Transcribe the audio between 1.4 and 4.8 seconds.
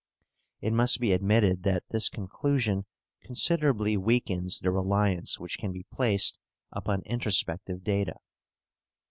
that this conclusion considerably weakens the